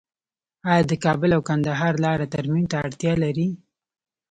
آیا 0.71 0.83
د 0.91 0.93
کابل 1.05 1.31
او 1.37 1.41
کندهار 1.49 1.93
لاره 2.05 2.25
ترمیم 2.33 2.65
ته 2.71 2.75
اړتیا 2.85 3.13
لري؟ 3.23 3.47